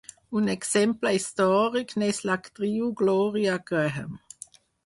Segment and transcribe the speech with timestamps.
[0.39, 4.23] Un exemple històric n'és l'actriu Gloria Grahame.